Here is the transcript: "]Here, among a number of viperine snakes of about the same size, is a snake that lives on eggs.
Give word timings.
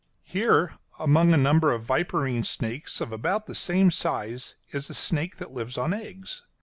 "]Here, 0.23 0.79
among 0.97 1.31
a 1.31 1.37
number 1.37 1.71
of 1.71 1.83
viperine 1.85 2.43
snakes 2.43 3.01
of 3.01 3.11
about 3.11 3.45
the 3.45 3.53
same 3.53 3.91
size, 3.91 4.55
is 4.71 4.89
a 4.89 4.95
snake 4.95 5.37
that 5.37 5.51
lives 5.53 5.77
on 5.77 5.93
eggs. 5.93 6.41